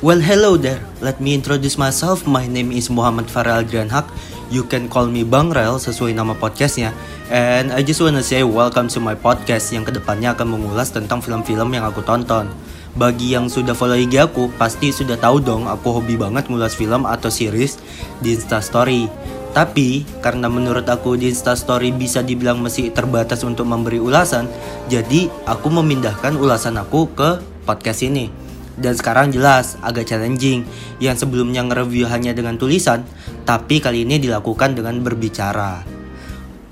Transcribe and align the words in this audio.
Well, 0.00 0.20
hello 0.20 0.56
there. 0.56 0.80
Let 1.00 1.20
me 1.20 1.34
introduce 1.34 1.76
myself. 1.76 2.26
My 2.26 2.46
name 2.46 2.72
is 2.72 2.88
Muhammad 2.88 3.30
Farel 3.30 3.60
Adrian 3.60 3.88
Haq. 3.88 4.08
You 4.48 4.64
can 4.64 4.88
call 4.88 5.12
me 5.12 5.28
Bang 5.28 5.52
Rel 5.52 5.76
sesuai 5.76 6.16
nama 6.16 6.32
podcastnya. 6.32 6.96
And 7.28 7.68
I 7.68 7.84
just 7.84 8.00
wanna 8.00 8.24
say 8.24 8.40
welcome 8.40 8.88
to 8.88 8.96
my 8.96 9.12
podcast 9.12 9.68
yang 9.76 9.84
ke 9.84 9.92
depannya 9.92 10.32
akan 10.32 10.56
mengulas 10.56 10.88
tentang 10.88 11.20
film-film 11.20 11.68
yang 11.76 11.84
aku 11.84 12.00
tonton. 12.00 12.48
Bagi 12.96 13.36
yang 13.36 13.52
sudah 13.52 13.76
follow 13.76 13.92
IG 13.92 14.16
aku, 14.16 14.48
pasti 14.56 14.88
sudah 14.88 15.20
tahu 15.20 15.44
dong 15.44 15.68
aku 15.68 16.00
hobi 16.00 16.16
banget 16.16 16.48
ngulas 16.48 16.72
film 16.72 17.04
atau 17.04 17.28
series 17.28 17.76
di 18.24 18.32
Instastory. 18.32 19.12
Tapi, 19.52 20.08
karena 20.24 20.48
menurut 20.48 20.88
aku 20.88 21.20
di 21.20 21.28
Instastory 21.28 21.92
bisa 21.92 22.24
dibilang 22.24 22.64
masih 22.64 22.88
terbatas 22.96 23.44
untuk 23.44 23.68
memberi 23.68 24.00
ulasan, 24.00 24.48
jadi 24.88 25.28
aku 25.44 25.68
memindahkan 25.68 26.40
ulasan 26.40 26.80
aku 26.80 27.12
ke 27.12 27.36
podcast 27.68 28.00
ini. 28.00 28.47
Dan 28.78 28.94
sekarang 28.94 29.34
jelas 29.34 29.74
agak 29.82 30.06
challenging 30.06 30.62
yang 31.02 31.18
sebelumnya 31.18 31.66
nge-review 31.66 32.06
hanya 32.06 32.30
dengan 32.30 32.54
tulisan, 32.54 33.02
tapi 33.42 33.82
kali 33.82 34.06
ini 34.06 34.22
dilakukan 34.22 34.78
dengan 34.78 35.02
berbicara. 35.02 35.82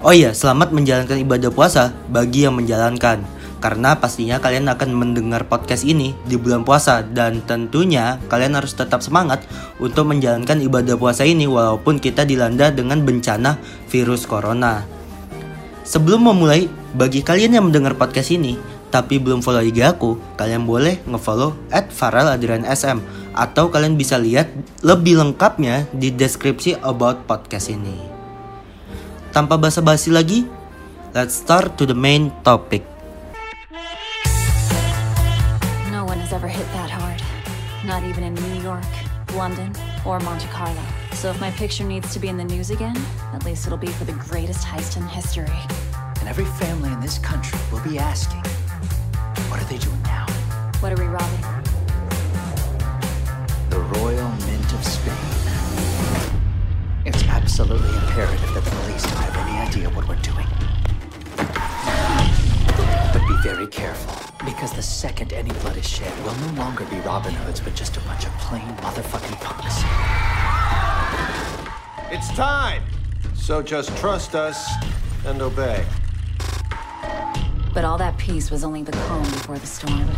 Oh 0.06 0.14
iya, 0.14 0.30
selamat 0.30 0.70
menjalankan 0.70 1.18
ibadah 1.18 1.50
puasa 1.50 1.90
bagi 2.06 2.46
yang 2.46 2.54
menjalankan. 2.54 3.26
Karena 3.56 3.96
pastinya 3.96 4.36
kalian 4.36 4.68
akan 4.68 4.92
mendengar 4.92 5.48
podcast 5.48 5.82
ini 5.82 6.12
di 6.28 6.36
bulan 6.36 6.62
puasa 6.62 7.00
dan 7.02 7.40
tentunya 7.42 8.20
kalian 8.28 8.54
harus 8.54 8.76
tetap 8.76 9.00
semangat 9.00 9.42
untuk 9.80 10.06
menjalankan 10.06 10.60
ibadah 10.60 10.94
puasa 10.94 11.24
ini 11.24 11.48
walaupun 11.48 11.96
kita 11.96 12.28
dilanda 12.28 12.68
dengan 12.70 13.02
bencana 13.02 13.56
virus 13.88 14.28
corona. 14.28 14.84
Sebelum 15.86 16.28
memulai, 16.28 16.68
bagi 16.92 17.24
kalian 17.24 17.56
yang 17.56 17.64
mendengar 17.70 17.96
podcast 17.96 18.34
ini, 18.34 18.60
tapi 18.96 19.20
belum 19.20 19.44
follow 19.44 19.60
IG 19.60 19.84
aku, 19.84 20.16
kalian 20.40 20.64
boleh 20.64 21.04
ngefollow 21.04 21.52
at 21.68 21.92
Farel 21.92 22.32
Adrian 22.32 22.64
SM 22.64 22.96
atau 23.36 23.68
kalian 23.68 24.00
bisa 24.00 24.16
lihat 24.16 24.48
lebih 24.80 25.20
lengkapnya 25.20 25.84
di 25.92 26.08
deskripsi 26.08 26.80
about 26.80 27.28
podcast 27.28 27.68
ini. 27.68 27.92
Tanpa 29.36 29.60
basa-basi 29.60 30.08
lagi, 30.08 30.48
let's 31.12 31.36
start 31.36 31.76
to 31.76 31.84
the 31.84 31.92
main 31.92 32.32
topic. 32.40 32.80
No 35.92 36.08
one 36.08 36.16
has 36.16 36.32
ever 36.32 36.48
hit 36.48 36.64
that 36.72 36.88
hard. 36.88 37.20
Not 37.84 38.00
even 38.08 38.24
in 38.24 38.32
New 38.32 38.64
York, 38.64 38.88
London, 39.36 39.76
or 40.08 40.24
Monte 40.24 40.48
Carlo. 40.48 40.80
So 41.12 41.28
if 41.28 41.36
my 41.36 41.52
picture 41.60 41.84
needs 41.84 42.16
to 42.16 42.18
be 42.18 42.32
in 42.32 42.40
the 42.40 42.48
news 42.48 42.72
again, 42.72 42.96
at 43.36 43.44
least 43.44 43.68
it'll 43.68 43.76
be 43.76 43.92
for 43.92 44.08
the 44.08 44.16
greatest 44.16 44.64
heist 44.64 44.96
in 44.96 45.04
history. 45.04 45.60
And 46.24 46.32
every 46.32 46.48
family 46.56 46.88
in 46.88 47.04
this 47.04 47.20
country 47.20 47.60
will 47.68 47.84
be 47.84 48.00
asking, 48.00 48.40
what 49.48 49.60
are 49.60 49.64
they 49.64 49.78
doing 49.78 50.02
now? 50.02 50.26
What 50.80 50.92
are 50.92 50.96
we 50.96 51.06
robbing? 51.06 51.42
The 53.70 53.78
Royal 53.78 54.28
Mint 54.30 54.72
of 54.72 54.84
Spain. 54.84 55.14
It's 57.04 57.22
absolutely 57.24 57.88
imperative 57.88 58.54
that 58.54 58.64
the 58.64 58.70
police 58.70 59.02
don't 59.02 59.16
have 59.16 59.36
any 59.46 59.58
idea 59.58 59.88
what 59.90 60.06
we're 60.08 60.16
doing. 60.16 60.46
But 63.12 63.22
be 63.28 63.36
very 63.42 63.66
careful, 63.66 64.14
because 64.44 64.72
the 64.72 64.82
second 64.82 65.32
any 65.32 65.50
blood 65.60 65.76
is 65.76 65.88
shed, 65.88 66.12
we'll 66.24 66.34
no 66.34 66.52
longer 66.60 66.84
be 66.86 66.98
Robin 67.00 67.34
Hoods, 67.34 67.60
but 67.60 67.74
just 67.74 67.96
a 67.96 68.00
bunch 68.00 68.26
of 68.26 68.32
plain 68.38 68.66
motherfucking 68.78 69.40
punks. 69.40 69.82
It's 72.10 72.28
time! 72.36 72.82
So 73.34 73.62
just 73.62 73.96
trust 73.98 74.34
us 74.34 74.68
and 75.24 75.40
obey. 75.40 75.84
But 77.76 77.84
all 77.84 77.98
that 77.98 78.16
peace 78.16 78.50
was 78.50 78.64
only 78.64 78.82
the 78.82 78.92
calm 78.92 79.22
before 79.24 79.58
the 79.58 79.66
storm. 79.66 80.08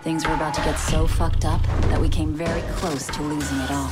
Things 0.00 0.26
were 0.26 0.32
about 0.32 0.54
to 0.54 0.62
get 0.62 0.76
so 0.76 1.06
fucked 1.06 1.44
up 1.44 1.62
that 1.90 2.00
we 2.00 2.08
came 2.08 2.32
very 2.32 2.62
close 2.76 3.06
to 3.08 3.20
losing 3.20 3.58
it 3.58 3.70
all. 3.70 3.88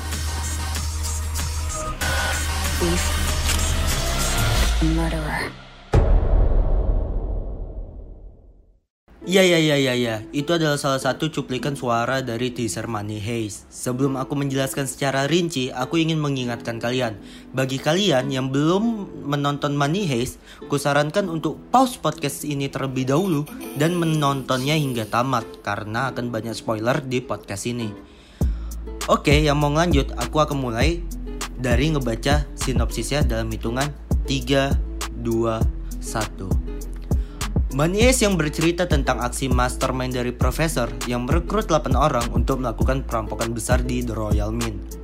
Thief. 2.80 3.02
Murderer. 4.96 5.52
Ya 9.22 9.46
ya 9.46 9.54
ya 9.54 9.78
ya 9.78 9.94
ya, 9.94 10.26
itu 10.34 10.50
adalah 10.50 10.74
salah 10.74 10.98
satu 10.98 11.30
cuplikan 11.30 11.78
suara 11.78 12.26
dari 12.26 12.50
teaser 12.50 12.90
Money 12.90 13.22
Heist. 13.22 13.70
Sebelum 13.70 14.18
aku 14.18 14.34
menjelaskan 14.34 14.90
secara 14.90 15.30
rinci, 15.30 15.70
aku 15.70 16.02
ingin 16.02 16.18
mengingatkan 16.18 16.82
kalian. 16.82 17.14
Bagi 17.54 17.78
kalian 17.78 18.34
yang 18.34 18.50
belum 18.50 19.06
menonton 19.22 19.78
Money 19.78 20.10
Heist, 20.10 20.42
kusarankan 20.66 21.30
untuk 21.30 21.54
pause 21.70 22.02
podcast 22.02 22.42
ini 22.42 22.66
terlebih 22.66 23.14
dahulu 23.14 23.46
dan 23.78 23.94
menontonnya 23.94 24.74
hingga 24.74 25.06
tamat 25.06 25.46
karena 25.62 26.10
akan 26.10 26.34
banyak 26.34 26.58
spoiler 26.58 26.98
di 26.98 27.22
podcast 27.22 27.70
ini. 27.70 27.94
Oke, 29.06 29.38
yang 29.38 29.62
mau 29.62 29.70
lanjut, 29.70 30.10
aku 30.18 30.42
akan 30.42 30.58
mulai 30.58 30.98
dari 31.62 31.94
ngebaca 31.94 32.50
sinopsisnya 32.58 33.22
dalam 33.22 33.46
hitungan 33.54 33.86
3 34.26 34.74
2 35.22 36.02
1. 36.02 36.61
Heist 37.72 38.20
yang 38.20 38.36
bercerita 38.36 38.84
tentang 38.84 39.24
aksi 39.24 39.48
mastermind 39.48 40.12
dari 40.12 40.28
profesor 40.28 40.92
yang 41.08 41.24
merekrut 41.24 41.72
8 41.72 41.96
orang 41.96 42.28
untuk 42.36 42.60
melakukan 42.60 43.00
perampokan 43.00 43.56
besar 43.56 43.80
di 43.80 44.04
The 44.04 44.12
Royal 44.12 44.52
Mint. 44.52 45.00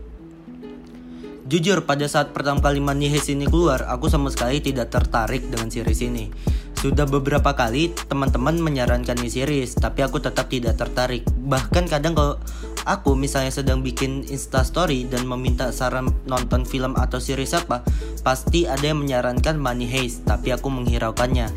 Jujur, 1.48 1.88
pada 1.88 2.04
saat 2.04 2.36
pertama 2.36 2.60
kali 2.60 2.76
Money 2.76 3.08
Heist 3.08 3.32
ini 3.32 3.48
keluar, 3.48 3.88
aku 3.88 4.12
sama 4.12 4.28
sekali 4.28 4.60
tidak 4.60 4.92
tertarik 4.92 5.48
dengan 5.48 5.72
series 5.72 6.04
ini. 6.04 6.28
Sudah 6.76 7.08
beberapa 7.08 7.56
kali 7.56 7.88
teman-teman 8.04 8.60
menyarankan 8.60 9.16
ini 9.16 9.32
series, 9.32 9.72
tapi 9.72 10.04
aku 10.04 10.20
tetap 10.20 10.52
tidak 10.52 10.76
tertarik. 10.76 11.24
Bahkan 11.24 11.88
kadang 11.88 12.12
kalau 12.12 12.36
aku 12.84 13.16
misalnya 13.16 13.48
sedang 13.48 13.80
bikin 13.80 14.28
Insta 14.28 14.60
Story 14.60 15.08
dan 15.08 15.24
meminta 15.24 15.72
saran 15.72 16.12
nonton 16.28 16.68
film 16.68 17.00
atau 17.00 17.16
series 17.16 17.56
apa, 17.56 17.80
pasti 18.20 18.68
ada 18.68 18.84
yang 18.84 19.00
menyarankan 19.00 19.56
Money 19.56 19.88
Heist, 19.88 20.28
tapi 20.28 20.52
aku 20.52 20.68
menghiraukannya. 20.68 21.48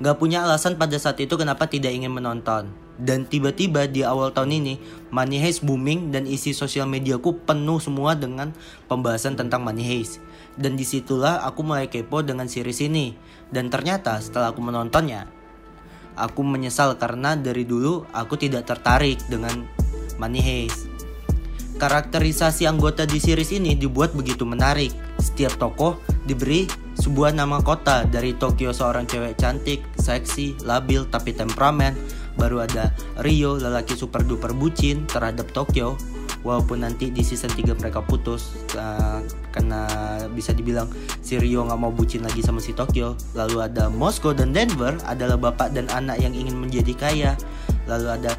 Gak 0.00 0.16
punya 0.16 0.48
alasan 0.48 0.80
pada 0.80 0.96
saat 0.96 1.20
itu 1.20 1.36
kenapa 1.36 1.68
tidak 1.68 1.92
ingin 1.92 2.08
menonton. 2.08 2.72
Dan 2.96 3.28
tiba-tiba 3.28 3.84
di 3.84 4.00
awal 4.00 4.32
tahun 4.32 4.56
ini, 4.60 4.74
Money 5.12 5.44
Heist 5.44 5.60
booming 5.60 6.08
dan 6.08 6.24
isi 6.24 6.56
sosial 6.56 6.88
mediaku 6.88 7.44
penuh 7.44 7.76
semua 7.84 8.16
dengan 8.16 8.56
pembahasan 8.88 9.36
tentang 9.36 9.60
Money 9.60 9.84
Heist. 9.84 10.24
Dan 10.56 10.80
di 10.80 10.88
situlah 10.88 11.44
aku 11.44 11.60
mulai 11.60 11.92
kepo 11.92 12.24
dengan 12.24 12.48
series 12.48 12.80
ini. 12.80 13.12
Dan 13.52 13.68
ternyata 13.68 14.16
setelah 14.24 14.56
aku 14.56 14.64
menontonnya, 14.64 15.28
aku 16.16 16.40
menyesal 16.48 16.96
karena 16.96 17.36
dari 17.36 17.68
dulu 17.68 18.08
aku 18.16 18.40
tidak 18.40 18.72
tertarik 18.72 19.20
dengan 19.28 19.68
Money 20.16 20.40
Heist. 20.40 20.88
Karakterisasi 21.76 22.68
anggota 22.68 23.04
di 23.04 23.20
series 23.20 23.56
ini 23.56 23.76
dibuat 23.76 24.16
begitu 24.16 24.44
menarik. 24.48 24.92
Setiap 25.16 25.60
tokoh 25.60 26.00
diberi 26.24 26.68
sebuah 26.98 27.36
nama 27.36 27.62
kota 27.62 28.08
dari 28.08 28.34
Tokyo 28.34 28.74
seorang 28.74 29.06
cewek 29.06 29.38
cantik, 29.38 29.84
seksi, 29.98 30.58
labil 30.66 31.06
tapi 31.06 31.36
temperamen. 31.36 31.94
Baru 32.38 32.62
ada 32.62 32.94
Rio, 33.20 33.60
lelaki 33.60 33.94
super 33.98 34.24
duper 34.24 34.56
bucin 34.56 35.04
terhadap 35.04 35.50
Tokyo. 35.52 35.94
Walaupun 36.40 36.80
nanti 36.80 37.12
di 37.12 37.20
season 37.20 37.52
3 37.52 37.76
mereka 37.76 38.00
putus 38.00 38.56
uh, 38.72 39.20
Karena 39.52 39.84
bisa 40.32 40.56
dibilang 40.56 40.88
si 41.20 41.36
Rio 41.36 41.68
gak 41.68 41.76
mau 41.76 41.92
bucin 41.92 42.24
lagi 42.24 42.40
sama 42.40 42.64
si 42.64 42.72
Tokyo 42.72 43.12
Lalu 43.36 43.68
ada 43.68 43.92
Moskow 43.92 44.32
dan 44.32 44.56
Denver 44.56 44.96
adalah 45.04 45.36
bapak 45.36 45.76
dan 45.76 45.84
anak 45.92 46.16
yang 46.16 46.32
ingin 46.32 46.56
menjadi 46.56 46.96
kaya 46.96 47.30
Lalu 47.84 48.08
ada 48.08 48.32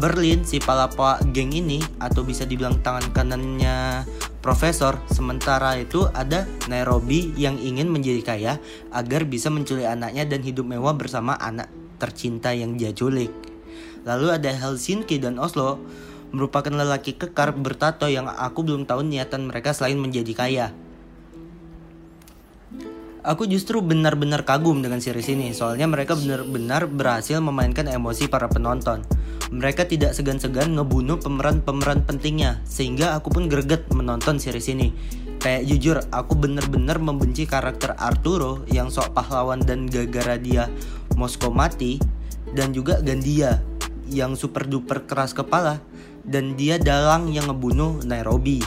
Berlin 0.00 0.40
si 0.48 0.64
palapa 0.64 1.20
geng 1.36 1.52
ini 1.52 1.84
Atau 2.00 2.24
bisa 2.24 2.48
dibilang 2.48 2.80
tangan 2.80 3.12
kanannya 3.12 4.08
profesor 4.42 4.98
Sementara 5.08 5.78
itu 5.78 6.10
ada 6.10 6.44
Nairobi 6.66 7.32
yang 7.38 7.56
ingin 7.56 7.88
menjadi 7.88 8.20
kaya 8.20 8.52
Agar 8.90 9.24
bisa 9.24 9.48
menculik 9.48 9.86
anaknya 9.86 10.26
dan 10.26 10.42
hidup 10.42 10.66
mewah 10.66 10.92
bersama 10.92 11.38
anak 11.38 11.70
tercinta 11.96 12.50
yang 12.52 12.74
dia 12.74 12.90
culik 12.90 13.30
Lalu 14.02 14.34
ada 14.34 14.50
Helsinki 14.50 15.22
dan 15.22 15.38
Oslo 15.38 15.78
merupakan 16.32 16.72
lelaki 16.72 17.14
kekar 17.14 17.54
bertato 17.54 18.08
yang 18.08 18.26
aku 18.26 18.64
belum 18.64 18.88
tahu 18.88 19.04
niatan 19.04 19.46
mereka 19.46 19.76
selain 19.76 20.00
menjadi 20.00 20.32
kaya. 20.32 20.66
Aku 23.22 23.46
justru 23.46 23.78
benar-benar 23.78 24.42
kagum 24.42 24.82
dengan 24.82 24.98
series 24.98 25.30
ini, 25.30 25.54
soalnya 25.54 25.86
mereka 25.86 26.18
benar-benar 26.18 26.90
berhasil 26.90 27.38
memainkan 27.38 27.86
emosi 27.86 28.26
para 28.26 28.50
penonton. 28.50 29.06
Mereka 29.52 29.84
tidak 29.84 30.16
segan-segan 30.16 30.80
ngebunuh 30.80 31.20
pemeran-pemeran 31.20 32.08
pentingnya, 32.08 32.64
sehingga 32.64 33.12
aku 33.12 33.28
pun 33.28 33.52
greget 33.52 33.84
menonton 33.92 34.40
series 34.40 34.72
ini. 34.72 34.96
Kayak 35.44 35.62
jujur, 35.68 35.96
aku 36.08 36.32
bener-bener 36.40 36.96
membenci 36.96 37.44
karakter 37.44 37.92
Arturo 38.00 38.64
yang 38.72 38.88
sok 38.88 39.12
pahlawan 39.12 39.60
dan 39.60 39.84
gara-gara 39.92 40.40
dia 40.40 40.72
Moskow 41.20 41.52
mati 41.52 42.00
dan 42.56 42.72
juga 42.72 43.04
Gandia 43.04 43.60
yang 44.08 44.40
super 44.40 44.64
duper 44.64 45.04
keras 45.04 45.36
kepala 45.36 45.84
dan 46.24 46.56
dia 46.56 46.80
dalang 46.80 47.28
yang 47.28 47.52
ngebunuh 47.52 48.00
Nairobi. 48.08 48.64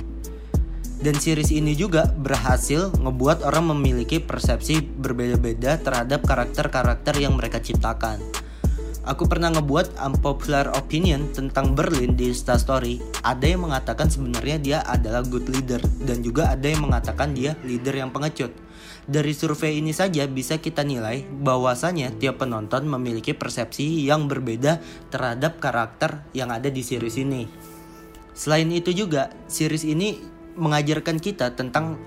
Dan 1.02 1.18
series 1.18 1.50
ini 1.50 1.74
juga 1.74 2.14
berhasil 2.14 2.94
ngebuat 2.94 3.42
orang 3.42 3.74
memiliki 3.74 4.22
persepsi 4.22 4.86
berbeda-beda 4.86 5.82
terhadap 5.82 6.22
karakter-karakter 6.24 7.18
yang 7.18 7.34
mereka 7.34 7.58
ciptakan. 7.58 8.45
Aku 9.06 9.30
pernah 9.30 9.54
ngebuat 9.54 10.02
unpopular 10.02 10.74
opinion 10.74 11.30
tentang 11.30 11.78
Berlin 11.78 12.18
di 12.18 12.34
Instastory. 12.34 12.98
Ada 13.22 13.54
yang 13.54 13.70
mengatakan 13.70 14.10
sebenarnya 14.10 14.58
dia 14.58 14.80
adalah 14.82 15.22
good 15.22 15.46
leader 15.46 15.78
dan 16.10 16.26
juga 16.26 16.50
ada 16.50 16.66
yang 16.66 16.90
mengatakan 16.90 17.38
dia 17.38 17.54
leader 17.62 17.94
yang 17.94 18.10
pengecut. 18.10 18.50
Dari 19.06 19.30
survei 19.38 19.78
ini 19.78 19.94
saja 19.94 20.26
bisa 20.26 20.58
kita 20.58 20.82
nilai 20.82 21.22
bahwasanya 21.22 22.18
tiap 22.18 22.42
penonton 22.42 22.90
memiliki 22.90 23.38
persepsi 23.38 24.02
yang 24.02 24.26
berbeda 24.26 24.82
terhadap 25.14 25.62
karakter 25.62 26.26
yang 26.34 26.50
ada 26.50 26.74
di 26.74 26.82
series 26.82 27.22
ini. 27.22 27.46
Selain 28.34 28.66
itu 28.74 28.90
juga, 28.90 29.30
series 29.46 29.86
ini 29.86 30.18
mengajarkan 30.58 31.22
kita 31.22 31.54
tentang 31.54 32.02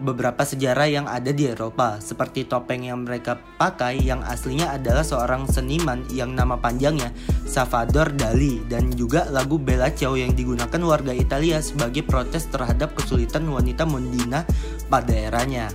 beberapa 0.00 0.42
sejarah 0.42 0.88
yang 0.88 1.06
ada 1.06 1.30
di 1.30 1.46
Eropa, 1.46 2.00
seperti 2.00 2.48
topeng 2.48 2.88
yang 2.88 3.04
mereka 3.04 3.36
pakai 3.60 4.00
yang 4.00 4.24
aslinya 4.24 4.72
adalah 4.72 5.04
seorang 5.04 5.44
seniman 5.46 6.02
yang 6.10 6.32
nama 6.32 6.56
panjangnya 6.56 7.12
Salvador 7.44 8.16
Dali 8.16 8.64
dan 8.66 8.88
juga 8.96 9.28
lagu 9.28 9.60
Bella 9.60 9.92
Ciao 9.92 10.16
yang 10.16 10.32
digunakan 10.32 10.80
warga 10.80 11.12
Italia 11.12 11.60
sebagai 11.60 12.02
protes 12.02 12.48
terhadap 12.48 12.96
kesulitan 12.96 13.44
wanita 13.46 13.84
Mondina 13.84 14.48
pada 14.88 15.12
eranya. 15.12 15.68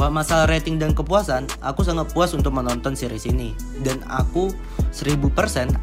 Kalau 0.00 0.16
masalah 0.16 0.48
rating 0.48 0.80
dan 0.80 0.96
kepuasan, 0.96 1.44
aku 1.60 1.84
sangat 1.84 2.08
puas 2.16 2.32
untuk 2.32 2.56
menonton 2.56 2.96
series 2.96 3.28
ini 3.28 3.52
dan 3.84 4.00
aku 4.08 4.48
1000% 4.96 5.28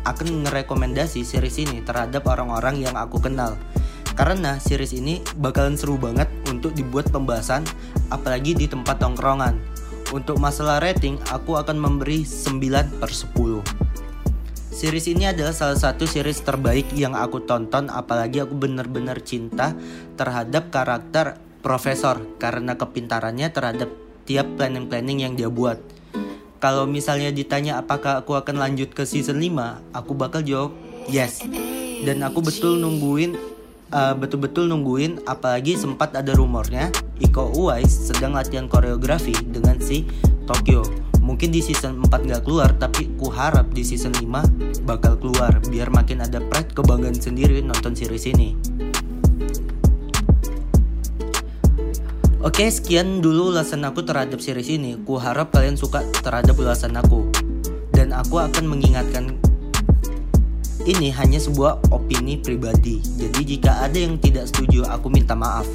akan 0.10 0.28
merekomendasi 0.42 1.22
series 1.22 1.62
ini 1.62 1.86
terhadap 1.86 2.26
orang-orang 2.26 2.82
yang 2.82 2.98
aku 2.98 3.22
kenal. 3.22 3.54
Karena 4.18 4.58
series 4.58 4.98
ini 4.98 5.22
bakalan 5.38 5.78
seru 5.78 5.94
banget 5.94 6.26
untuk 6.50 6.74
dibuat 6.74 7.14
pembahasan 7.14 7.62
apalagi 8.10 8.58
di 8.58 8.66
tempat 8.66 8.98
tongkrongan. 8.98 9.62
Untuk 10.10 10.42
masalah 10.42 10.82
rating, 10.82 11.22
aku 11.30 11.54
akan 11.54 11.78
memberi 11.78 12.26
9 12.26 12.98
per 12.98 13.14
10. 13.14 13.62
Series 14.74 15.06
ini 15.14 15.30
adalah 15.30 15.54
salah 15.54 15.78
satu 15.78 16.10
series 16.10 16.42
terbaik 16.42 16.90
yang 16.98 17.14
aku 17.14 17.46
tonton 17.46 17.94
apalagi 17.94 18.42
aku 18.42 18.58
benar-benar 18.58 19.22
cinta 19.22 19.78
terhadap 20.18 20.74
karakter 20.74 21.38
profesor 21.62 22.18
karena 22.42 22.74
kepintarannya 22.74 23.54
terhadap 23.54 23.90
tiap 24.26 24.50
planning-planning 24.58 25.30
yang 25.30 25.34
dia 25.38 25.50
buat. 25.50 25.78
Kalau 26.58 26.90
misalnya 26.90 27.30
ditanya 27.30 27.78
apakah 27.78 28.26
aku 28.26 28.34
akan 28.34 28.58
lanjut 28.58 28.98
ke 28.98 29.06
season 29.06 29.38
5, 29.38 29.94
aku 29.94 30.12
bakal 30.18 30.42
jawab 30.42 30.74
yes. 31.06 31.46
Dan 32.02 32.26
aku 32.26 32.42
betul 32.42 32.82
nungguin 32.82 33.57
uh, 33.92 34.14
betul-betul 34.18 34.68
nungguin 34.68 35.24
apalagi 35.28 35.80
sempat 35.80 36.16
ada 36.16 36.36
rumornya 36.36 36.92
Iko 37.20 37.56
Uwais 37.56 37.92
sedang 37.92 38.36
latihan 38.36 38.68
koreografi 38.68 39.36
dengan 39.48 39.80
si 39.80 40.08
Tokyo. 40.48 40.84
Mungkin 41.24 41.52
di 41.52 41.60
season 41.60 42.00
4 42.08 42.24
gak 42.24 42.48
keluar 42.48 42.72
tapi 42.80 43.12
ku 43.20 43.28
harap 43.28 43.76
di 43.76 43.84
season 43.84 44.16
5 44.16 44.88
bakal 44.88 45.20
keluar 45.20 45.60
biar 45.68 45.92
makin 45.92 46.24
ada 46.24 46.40
pride 46.40 46.72
kebanggaan 46.72 47.20
sendiri 47.20 47.60
nonton 47.60 47.92
series 47.92 48.32
ini. 48.32 48.56
Oke, 52.48 52.64
sekian 52.72 53.20
dulu 53.20 53.52
ulasan 53.52 53.84
aku 53.84 54.08
terhadap 54.08 54.40
series 54.40 54.72
ini. 54.72 54.96
Ku 55.04 55.20
harap 55.20 55.52
kalian 55.52 55.76
suka 55.76 56.00
terhadap 56.24 56.56
ulasan 56.56 56.96
aku. 56.96 57.28
Dan 57.92 58.16
aku 58.16 58.40
akan 58.40 58.72
mengingatkan 58.72 59.36
ini 60.88 61.12
hanya 61.12 61.36
sebuah 61.36 61.92
opini 61.92 62.40
pribadi. 62.40 63.04
Jadi 63.04 63.44
jika 63.44 63.84
ada 63.84 64.00
yang 64.00 64.16
tidak 64.18 64.48
setuju, 64.48 64.88
aku 64.88 65.12
minta 65.12 65.36
maaf. 65.36 65.68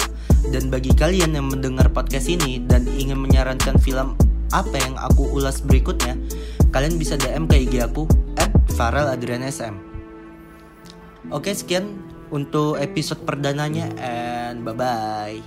Dan 0.49 0.73
bagi 0.73 0.89
kalian 0.91 1.37
yang 1.37 1.47
mendengar 1.53 1.93
podcast 1.93 2.25
ini 2.27 2.57
dan 2.65 2.89
ingin 2.97 3.21
menyarankan 3.21 3.77
film 3.77 4.17
apa 4.49 4.73
yang 4.81 4.97
aku 4.97 5.29
ulas 5.29 5.61
berikutnya, 5.61 6.17
kalian 6.73 6.97
bisa 6.97 7.13
DM 7.15 7.45
ke 7.45 7.69
IG 7.69 7.85
aku 7.85 8.09
@farel_adriansm. 8.73 9.77
Oke, 11.29 11.53
sekian 11.53 12.01
untuk 12.33 12.81
episode 12.81 13.21
perdananya 13.21 13.93
and 14.01 14.65
bye 14.65 14.73
bye. 14.73 15.37